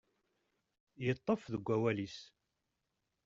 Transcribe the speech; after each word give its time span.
Yeṭṭef 1.03 1.41
deg 1.53 1.63
wawal-is. 1.67 2.17